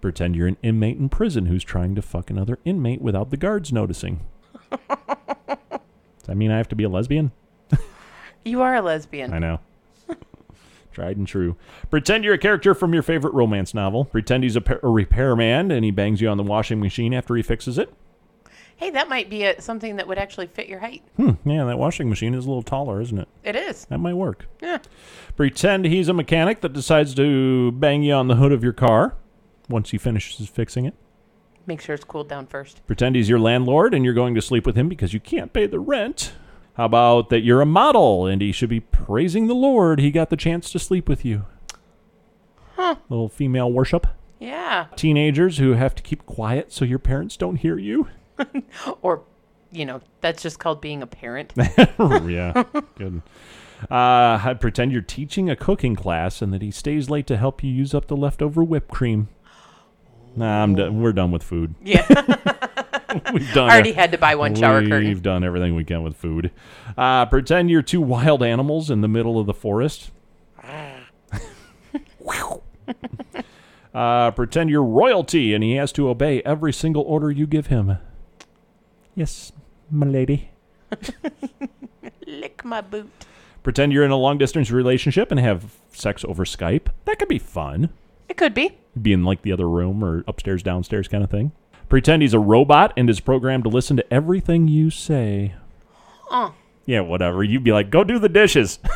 [0.00, 3.72] pretend you're an inmate in prison who's trying to fuck another inmate without the guards
[3.72, 4.20] noticing.
[4.70, 7.32] Does that mean I have to be a lesbian?
[8.44, 9.32] You are a lesbian.
[9.32, 9.58] I know.
[10.92, 11.56] Tried and true.
[11.90, 14.04] Pretend you're a character from your favorite romance novel.
[14.04, 17.34] Pretend he's a, pa- a repairman and he bangs you on the washing machine after
[17.34, 17.92] he fixes it.
[18.76, 21.02] Hey, that might be a, something that would actually fit your height.
[21.16, 23.28] Hmm, yeah, that washing machine is a little taller, isn't it?
[23.44, 23.84] It is.
[23.86, 24.46] That might work.
[24.60, 24.78] Yeah.
[25.36, 29.14] Pretend he's a mechanic that decides to bang you on the hood of your car
[29.68, 30.94] once he finishes fixing it.
[31.66, 32.86] Make sure it's cooled down first.
[32.86, 35.66] Pretend he's your landlord and you're going to sleep with him because you can't pay
[35.66, 36.32] the rent.
[36.74, 40.28] How about that you're a model and he should be praising the Lord he got
[40.30, 41.46] the chance to sleep with you?
[42.74, 42.96] Huh.
[43.08, 44.06] Little female worship.
[44.40, 44.86] Yeah.
[44.96, 48.08] Teenagers who have to keep quiet so your parents don't hear you.
[49.02, 49.22] Or,
[49.70, 51.52] you know, that's just called being a parent.
[51.98, 52.64] yeah,
[52.96, 53.22] good.
[53.90, 57.70] Uh, pretend you're teaching a cooking class and that he stays late to help you
[57.70, 59.28] use up the leftover whipped cream.
[60.36, 61.00] Nah, I'm done.
[61.00, 61.74] We're done with food.
[61.82, 62.06] yeah.
[63.32, 63.70] We've done.
[63.70, 65.06] Already had to buy one shower curtain.
[65.06, 66.50] We've done everything we can with food.
[66.98, 70.10] Uh, pretend you're two wild animals in the middle of the forest.
[73.94, 77.98] uh, pretend you're royalty and he has to obey every single order you give him.
[79.14, 79.52] Yes,
[79.90, 80.50] my lady.
[82.26, 83.10] Lick my boot.
[83.62, 86.88] Pretend you're in a long distance relationship and have sex over Skype.
[87.04, 87.90] That could be fun.
[88.28, 88.78] It could be.
[89.00, 91.52] Be in like the other room or upstairs, downstairs kind of thing.
[91.88, 95.54] Pretend he's a robot and is programmed to listen to everything you say.
[96.30, 96.54] Oh.
[96.86, 97.42] Yeah, whatever.
[97.42, 98.78] You'd be like, go do the dishes.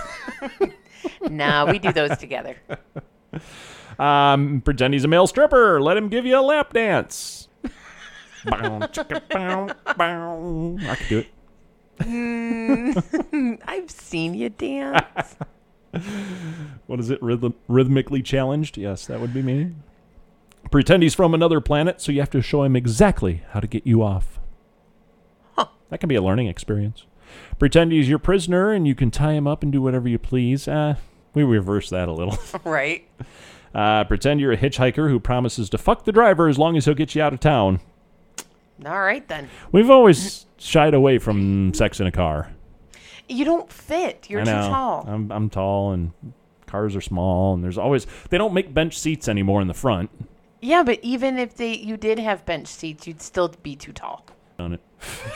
[1.28, 2.56] Nah, we do those together.
[3.98, 5.80] Um, pretend he's a male stripper.
[5.80, 7.47] Let him give you a lap dance.
[10.88, 11.28] I could do it.
[13.66, 15.36] I've seen you dance.
[16.86, 17.20] What is it?
[17.22, 18.76] Rhythm- rhythmically challenged?
[18.76, 19.72] Yes, that would be me.
[20.70, 23.86] Pretend he's from another planet, so you have to show him exactly how to get
[23.86, 24.38] you off.
[25.90, 27.04] That can be a learning experience.
[27.58, 30.68] Pretend he's your prisoner, and you can tie him up and do whatever you please.
[30.68, 30.96] Uh,
[31.34, 32.38] we reverse that a little.
[32.64, 33.08] right?
[33.74, 36.94] Uh, pretend you're a hitchhiker who promises to fuck the driver as long as he'll
[36.94, 37.80] get you out of town.
[38.86, 39.48] All right then.
[39.72, 42.52] We've always shied away from sex in a car.
[43.28, 44.30] You don't fit.
[44.30, 44.68] You're I too know.
[44.68, 45.04] tall.
[45.06, 46.12] I'm, I'm tall, and
[46.66, 50.10] cars are small, and there's always they don't make bench seats anymore in the front.
[50.62, 54.24] yeah, but even if they you did have bench seats, you'd still be too tall.
[54.58, 54.78] Done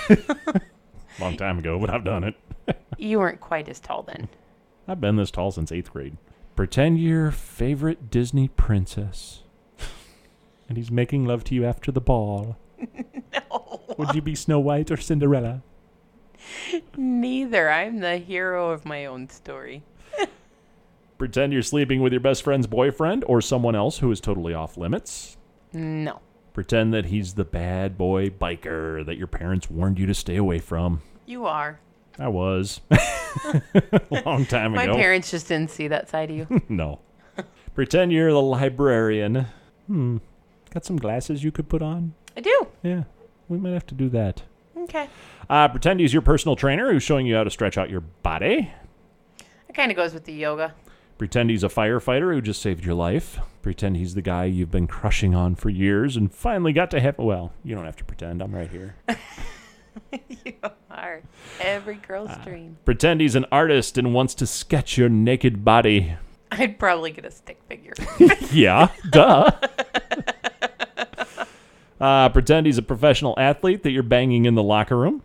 [0.08, 0.26] it.
[1.20, 2.34] Long time ago, but I've done it.
[2.98, 4.28] You weren't quite as tall then.
[4.86, 6.16] I've been this tall since eighth grade.
[6.54, 9.42] Pretend you're your favorite Disney princess,
[10.68, 12.56] and he's making love to you after the ball.
[13.50, 13.80] No.
[13.96, 15.62] Would you be Snow White or Cinderella?
[16.96, 17.70] Neither.
[17.70, 19.82] I'm the hero of my own story.
[21.18, 24.76] Pretend you're sleeping with your best friend's boyfriend or someone else who is totally off
[24.76, 25.36] limits.
[25.72, 26.20] No.
[26.52, 30.58] Pretend that he's the bad boy biker that your parents warned you to stay away
[30.58, 31.00] from.
[31.24, 31.80] You are.
[32.18, 32.80] I was.
[32.90, 33.62] a
[34.26, 34.92] long time My ago.
[34.92, 36.62] My parents just didn't see that side of you.
[36.68, 36.98] no.
[37.74, 39.46] Pretend you're the librarian.
[39.86, 40.18] Hmm.
[40.70, 42.12] Got some glasses you could put on?
[42.36, 42.66] I do.
[42.82, 43.04] Yeah.
[43.48, 44.42] We might have to do that.
[44.76, 45.08] Okay.
[45.50, 48.70] Uh, pretend he's your personal trainer who's showing you how to stretch out your body.
[49.68, 50.74] It kind of goes with the yoga.
[51.18, 53.38] Pretend he's a firefighter who just saved your life.
[53.60, 57.16] Pretend he's the guy you've been crushing on for years and finally got to have.
[57.18, 58.42] Well, you don't have to pretend.
[58.42, 58.96] I'm right here.
[60.44, 60.54] you
[60.90, 61.22] are.
[61.60, 62.42] Every girl's Ah.
[62.44, 62.76] dream.
[62.84, 66.14] pretend he's an artist and wants to sketch your naked body.
[66.50, 67.92] I'd probably get a stick figure.
[68.52, 69.50] yeah, duh.
[72.02, 75.22] Uh, pretend he's a professional athlete that you're banging in the locker room.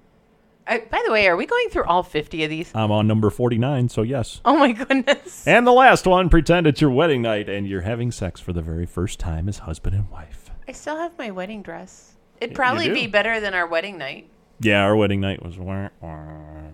[0.68, 2.72] I, by the way, are we going through all 50 of these?
[2.76, 4.42] I'm on number 49, so yes.
[4.46, 5.48] Oh my goodness.
[5.48, 8.62] And the last one, pretend it's your wedding night and you're having sex for the
[8.62, 10.52] very first time as husband and wife.
[10.68, 12.14] I still have my wedding dress.
[12.42, 14.30] It'd probably be better than our wedding night.
[14.60, 16.20] Yeah, our wedding night was wah, wah,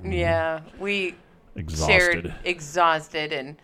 [0.04, 1.16] Yeah, we
[1.56, 1.88] exhausted.
[1.94, 3.56] shared exhausted and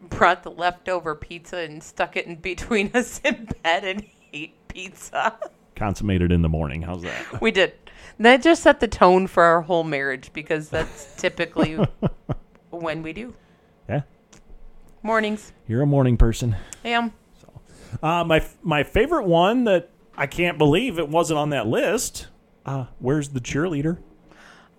[0.00, 5.36] brought the leftover pizza and stuck it in between us in bed and ate pizza.
[5.76, 6.82] Consummated in the morning.
[6.82, 7.24] How's that?
[7.40, 7.74] We did.
[8.18, 11.78] That just set the tone for our whole marriage because that's typically
[12.70, 13.34] when we do.
[13.88, 14.02] Yeah,
[15.02, 15.52] Mornings.
[15.68, 16.56] you're a morning person.
[16.84, 17.12] I am.
[17.40, 17.60] So,
[18.02, 22.28] Uh, my my favorite one that I can't believe it wasn't on that list.
[22.64, 23.98] Uh, where's the cheerleader?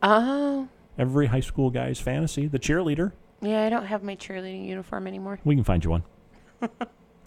[0.02, 3.12] Oh, Every high school guy's fantasy, the cheerleader.
[3.42, 5.40] yeah, I don't have my cheerleading uniform anymore.
[5.46, 6.04] We can find you one.
[6.62, 6.68] How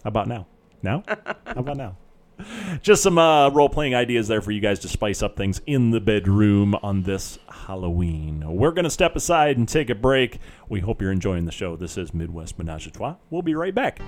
[0.03, 0.45] about now?
[0.83, 1.03] Now?
[1.07, 1.95] How about now?
[2.81, 5.91] Just some uh, role playing ideas there for you guys to spice up things in
[5.91, 8.43] the bedroom on this Halloween.
[8.47, 10.39] We're going to step aside and take a break.
[10.69, 11.75] We hope you're enjoying the show.
[11.75, 13.15] This is Midwest Menage a Trois.
[13.29, 13.99] We'll be right back.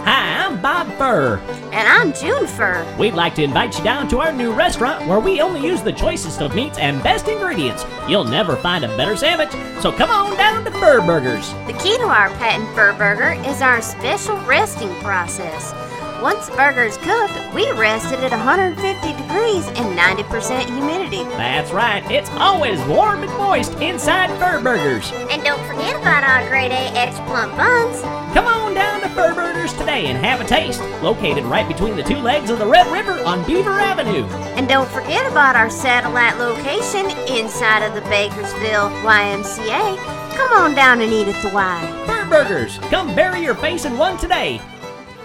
[0.00, 1.36] Hi, I'm Bob Furr.
[1.72, 2.86] And I'm June Fur.
[2.98, 5.92] We'd like to invite you down to our new restaurant where we only use the
[5.92, 7.84] choicest of meats and best ingredients.
[8.08, 9.50] You'll never find a better sandwich,
[9.82, 11.52] so come on down to Fur Burgers.
[11.66, 15.74] The key to our patent fur burger is our special resting process.
[16.22, 18.74] Once the burger is cooked, we rest it at 150
[19.12, 21.22] degrees and 90% humidity.
[21.38, 25.12] That's right, it's always warm and moist inside Fur Burgers.
[25.30, 28.02] And don't forget about our grade A extra plump buns.
[28.34, 30.82] Come on down to Fur Burgers today and have a taste.
[31.02, 34.24] Located right between the two legs of the Red River on Beaver Avenue.
[34.56, 40.36] And don't forget about our satellite location inside of the Bakersville YMCA.
[40.36, 42.04] Come on down and eat at the Y.
[42.08, 44.60] Fur Burgers, come bury your face in one today.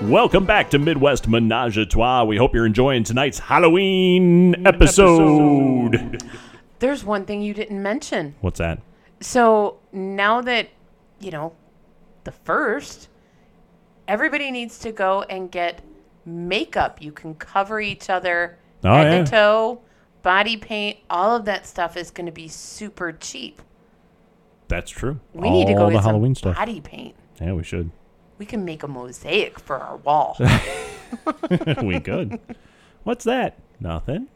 [0.04, 2.24] Welcome back to Midwest Menage a Trois.
[2.26, 6.22] We hope you're enjoying tonight's Halloween episode.
[6.80, 8.36] There's one thing you didn't mention.
[8.42, 8.80] What's that?
[9.22, 10.70] So now that,
[11.20, 11.54] you know,
[12.26, 13.08] the first,
[14.08, 15.82] everybody needs to go and get
[16.26, 17.02] makeup.
[17.02, 19.24] You can cover each other Oh, head yeah.
[19.24, 19.82] to toe,
[20.22, 23.62] body paint, all of that stuff is going to be super cheap.
[24.68, 25.20] That's true.
[25.34, 26.56] We need to go All the get Halloween some stuff.
[26.58, 27.16] body paint.
[27.40, 27.90] Yeah, we should.
[28.38, 30.38] We can make a mosaic for our wall.
[31.84, 32.40] we could.
[33.04, 33.60] What's that?
[33.80, 34.28] Nothing.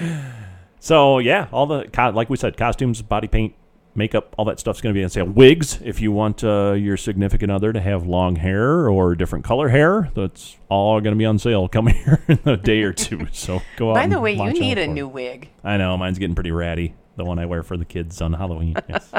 [0.80, 3.54] so yeah, all the like we said, costumes, body paint,
[3.94, 5.26] makeup, all that stuff's going to be on sale.
[5.26, 9.68] Wigs, if you want uh, your significant other to have long hair or different color
[9.68, 13.26] hair, that's all going to be on sale coming here in a day or two.
[13.32, 13.94] So go out.
[13.94, 14.88] By the way, you need a it.
[14.88, 15.50] new wig.
[15.64, 16.94] I know mine's getting pretty ratty.
[17.16, 18.74] The one I wear for the kids on Halloween.
[18.88, 19.12] Yes.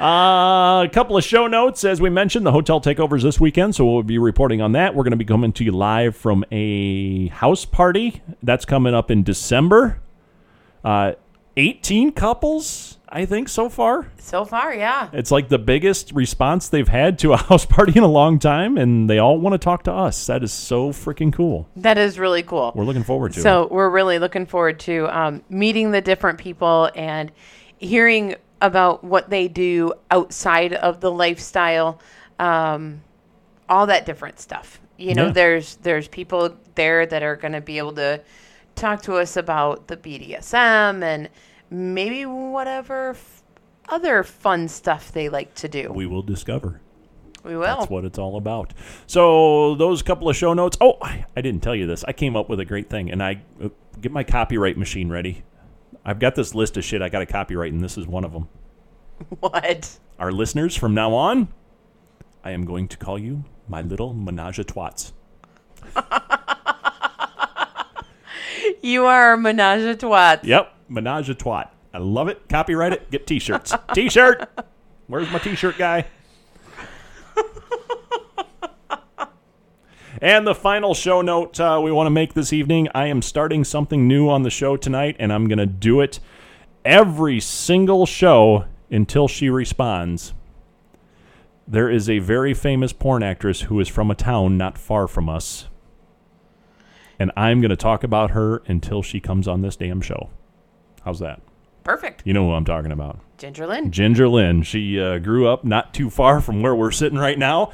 [0.00, 1.84] Uh, a couple of show notes.
[1.84, 4.94] As we mentioned, the hotel takeovers this weekend, so we'll be reporting on that.
[4.94, 9.10] We're going to be coming to you live from a house party that's coming up
[9.10, 10.00] in December.
[10.82, 11.12] Uh,
[11.56, 14.10] 18 couples, I think, so far.
[14.18, 15.08] So far, yeah.
[15.12, 18.76] It's like the biggest response they've had to a house party in a long time,
[18.76, 20.26] and they all want to talk to us.
[20.26, 21.68] That is so freaking cool.
[21.76, 22.72] That is really cool.
[22.74, 23.42] We're looking forward to it.
[23.44, 27.30] So we're really looking forward to um, meeting the different people and
[27.78, 32.00] hearing about what they do outside of the lifestyle,
[32.38, 33.02] um,
[33.68, 34.80] all that different stuff.
[34.96, 35.32] You know, Yeah.
[35.32, 38.20] there's there's people there that are going to be able to
[38.74, 41.28] talk to us about the BDSM and
[41.70, 43.42] maybe whatever f-
[43.88, 45.92] other fun stuff they like to do.
[45.92, 46.80] We will discover.
[47.44, 47.62] We will.
[47.62, 48.72] That's what it's all about.
[49.06, 50.76] So those couple of show notes.
[50.80, 52.02] Oh, I, I didn't tell you this.
[52.04, 53.68] I came up with a great thing, and I uh,
[54.00, 55.42] get my copyright machine ready.
[56.04, 58.32] I've got this list of shit I got to copyright, and this is one of
[58.32, 58.48] them.
[59.40, 59.98] what?
[60.18, 61.48] Our listeners, from now on,
[62.42, 65.12] I am going to call you my little menage a twats.
[68.84, 70.36] You are a menage a trois.
[70.42, 71.70] Yep, menage a twat.
[71.94, 72.46] I love it.
[72.50, 73.10] Copyright it.
[73.10, 73.72] Get t-shirts.
[73.94, 74.46] T-shirt.
[75.06, 76.04] Where's my t-shirt guy?
[80.20, 83.64] And the final show note uh, we want to make this evening I am starting
[83.64, 86.20] something new on the show tonight, and I'm going to do it
[86.84, 90.32] every single show until she responds.
[91.66, 95.28] There is a very famous porn actress who is from a town not far from
[95.28, 95.66] us,
[97.18, 100.30] and I'm going to talk about her until she comes on this damn show.
[101.04, 101.40] How's that?
[101.82, 102.22] Perfect.
[102.24, 103.18] You know who I'm talking about.
[103.36, 103.90] Ginger Lynn.
[103.90, 104.62] Ginger Lynn.
[104.62, 107.72] She uh, grew up not too far from where we're sitting right now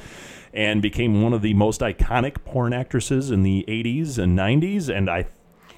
[0.53, 4.89] and became one of the most iconic porn actresses in the 80s and 90s.
[4.95, 5.27] And I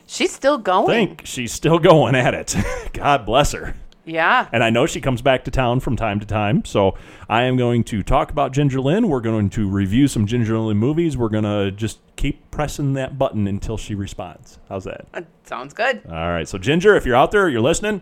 [0.06, 0.88] She's still going.
[0.88, 2.56] think she's still going at it.
[2.94, 3.76] God bless her.
[4.06, 4.50] Yeah.
[4.52, 6.66] And I know she comes back to town from time to time.
[6.66, 6.96] So
[7.30, 9.08] I am going to talk about Ginger Lynn.
[9.08, 11.16] We're going to review some Ginger Lynn movies.
[11.16, 14.60] We're going to just keep pressing that button until she responds.
[14.68, 15.06] How's that?
[15.46, 16.02] Sounds good.
[16.08, 16.46] All right.
[16.48, 18.02] So, Ginger, if you're out there, you're listening,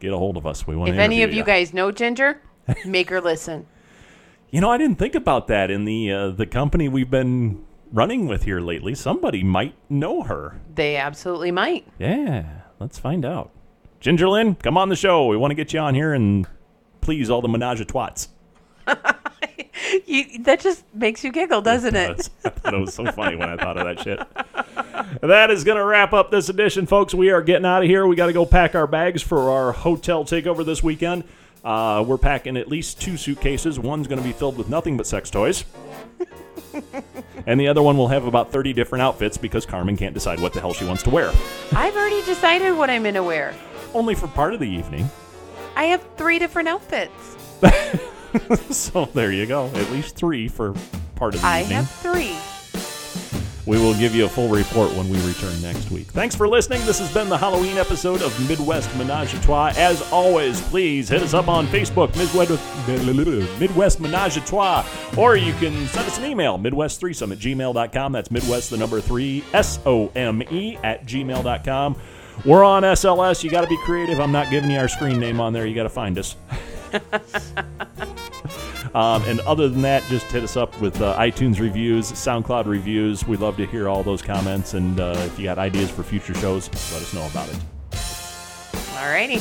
[0.00, 0.66] get a hold of us.
[0.66, 2.42] We want If any of you guys know Ginger,
[2.84, 3.66] make her listen.
[4.50, 8.26] You know, I didn't think about that in the uh, the company we've been running
[8.26, 8.94] with here lately.
[8.94, 10.60] Somebody might know her.
[10.74, 11.86] They absolutely might.
[11.98, 13.50] Yeah, let's find out.
[14.00, 15.26] Ginger Lynn, come on the show.
[15.26, 16.46] We want to get you on here and
[17.00, 18.28] please all the menage a twats.
[20.06, 22.08] You, that just makes you giggle, doesn't it?
[22.08, 25.20] That's- I thought it was so funny when I thought of that shit.
[25.22, 27.14] That is going to wrap up this edition, folks.
[27.14, 28.06] We are getting out of here.
[28.06, 31.24] We got to go pack our bags for our hotel takeover this weekend.
[31.64, 33.78] Uh, we're packing at least two suitcases.
[33.78, 35.64] One's going to be filled with nothing but sex toys.
[37.46, 40.52] and the other one will have about 30 different outfits because Carmen can't decide what
[40.52, 41.32] the hell she wants to wear.
[41.72, 43.54] I've already decided what I'm going to wear.
[43.94, 45.08] Only for part of the evening.
[45.76, 47.36] I have three different outfits.
[48.70, 49.66] So there you go.
[49.74, 50.74] At least three for
[51.16, 51.78] part of the I evening.
[51.78, 52.36] I have three.
[53.68, 56.06] We will give you a full report when we return next week.
[56.06, 56.80] Thanks for listening.
[56.86, 59.74] This has been the Halloween episode of Midwest Menage a Trois.
[59.76, 64.86] As always, please hit us up on Facebook, Midwest, Midwest Menage a Trois,
[65.18, 68.12] or you can send us an email, Midwest3some at gmail.com.
[68.12, 71.96] That's Midwest, the number three, S O M E, at gmail.com.
[72.46, 73.44] We're on SLS.
[73.44, 74.18] You got to be creative.
[74.18, 75.66] I'm not giving you our screen name on there.
[75.66, 76.36] You got to find us.
[78.94, 83.26] Um, and other than that, just hit us up with uh, iTunes reviews, SoundCloud reviews.
[83.26, 84.74] We'd love to hear all those comments.
[84.74, 87.58] And uh, if you got ideas for future shows, let us know about it.
[88.94, 89.40] Alrighty.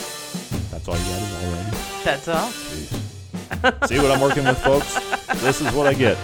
[0.72, 1.78] That's all you got is already.
[2.04, 2.50] That's all.
[3.88, 4.93] See what I'm working with, folks?
[5.41, 6.18] This is what I get.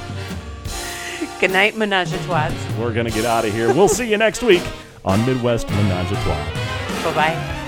[1.39, 2.51] Good night, Menage a Trois.
[2.79, 3.73] We're going to get out of here.
[3.73, 4.63] We'll see you next week
[5.03, 7.03] on Midwest Menage a Trois.
[7.03, 7.62] Bye bye.